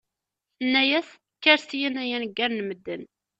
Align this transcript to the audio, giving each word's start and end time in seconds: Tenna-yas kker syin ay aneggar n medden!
Tenna-yas 0.57 1.09
kker 1.41 1.59
syin 1.67 1.95
ay 2.01 2.11
aneggar 2.15 2.51
n 2.53 2.61
medden! 2.67 3.03